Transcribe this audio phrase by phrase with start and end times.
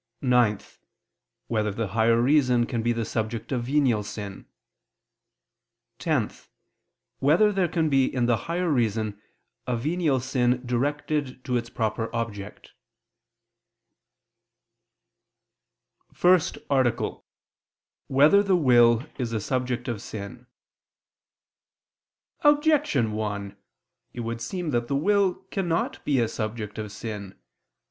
[0.21, 0.59] (9)
[1.45, 4.47] Whether the higher reason can be the subject of venial sin?
[5.99, 6.31] (10)
[7.19, 9.21] Whether there can be in the higher reason
[9.67, 12.71] a venial sin directed to its proper object?________________________
[16.17, 17.21] FIRST ARTICLE [I II, Q.
[18.09, 18.33] 74, Art.
[18.33, 20.47] 1] Whether the Will Is a Subject of Sin?
[22.41, 23.55] Objection 1:
[24.13, 27.37] It would seem that the will cannot be a subject of sin.